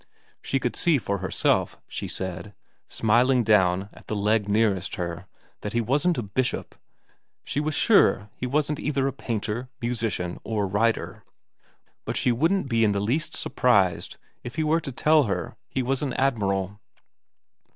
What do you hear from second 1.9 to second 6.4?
said, smiling down at the leg nearest her, that he wasn't a